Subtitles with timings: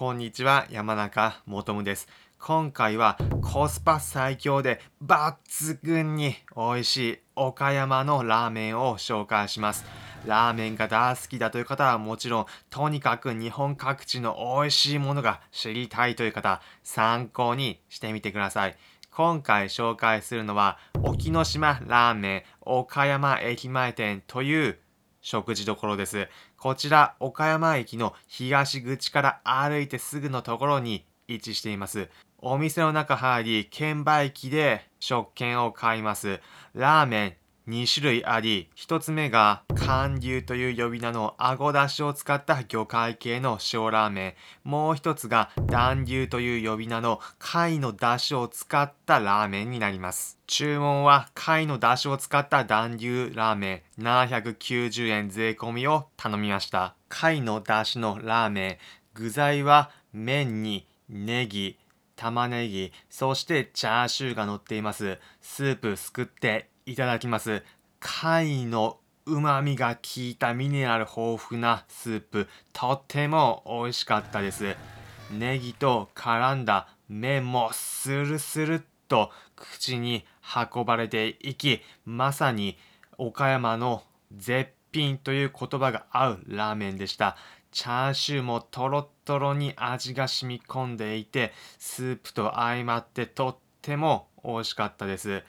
[0.00, 2.08] こんにちは、山中もとむです。
[2.38, 9.84] 今回はコスパ最強で抜群に美味しい岡山のラーメンを紹介します。
[10.24, 18.78] ラーメンが大好きだという方はもちろん、とにかく日本各地の美味しいものが知りたいという方、参考にしてみてください。
[19.10, 24.78] 今回紹介するのは、沖ノ島ラーメン岡山駅前店という
[25.20, 26.28] 食事処です。
[26.56, 32.08] こちら、岡山駅の東口から歩いてすぐのところに位置しています。
[32.38, 36.40] お店の中入り、券売機で食券を買います。
[36.74, 37.36] ラーメン
[37.70, 44.68] 2種類あり、1つ目が寒流という呼び名のあごだしを使った魚介系の塩ラーメン。
[44.68, 50.36] もう1つが暖流という呼び名の貝のだしを使ったラーメンになります。
[50.48, 56.96] 注文は貝のだしを使った暖流ラーメン790円税込みを頼みました。
[57.08, 58.78] 貝のだしのラーメン。
[59.14, 61.78] 具材は麺にネギ、
[62.16, 65.18] 玉ねぎ、そしてチャーシューが乗っています。
[65.40, 67.62] スープすくっていただきます。
[67.98, 74.76] 貝の旨味が効いたミネラル豊富なスープ、とっても美味しかったです。
[75.30, 80.24] ネギと絡んだ麺もスルスルっと口に
[80.74, 82.78] 運ばれていき、まさに
[83.18, 87.36] 岡山の絶品という言葉が合うラーメンでした。
[87.70, 95.44] チャーシューもトロットロに味が染み込んでいて、スープと相まってとっても美味しかったです。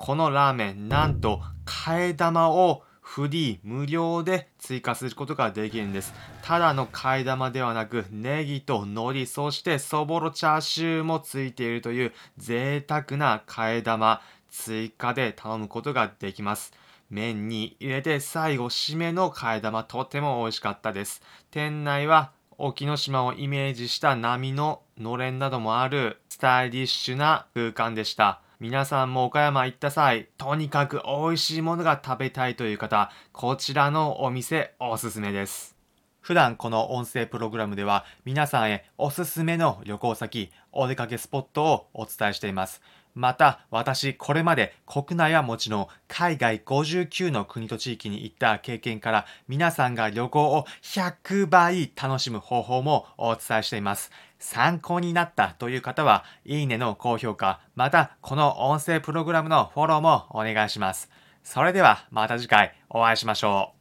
[0.00, 6.14] このラーメン、なんと替え玉をフリー無料で追加することができるんです。
[6.40, 16.72] ただの替え玉ではなく、ネギと海苔、そしてそぼろチャーシューもついているという贅沢な替え玉、追加で頼むことができます。
[17.10, 21.20] 麺に入れて最後締めの替え玉とても美味しかったです。
[21.50, 28.40] 店内は沖ノ島をイメージした波ののれんなどもあるスタイリッシュな空間でした。
[28.60, 35.78] 皆さんも岡山行った際、とにかく美味しいものが食べたいという方、こちらのお店おすすめです。
[36.20, 42.82] 普段この音声プログラムでは皆さんへおすすめの旅行先、お出かけスポットをお伝えしています。
[43.14, 54.10] また私これまで国内はもちろん海外59の国と地域に行った経験から皆さんが旅行を100倍楽しむ方法もお伝えしています。
[54.38, 61.10] 参考になったという方はいいねの高評価、またこの音声プログラムのフォローもお願いします。
[61.44, 63.79] それではまた次回お会いしましょう。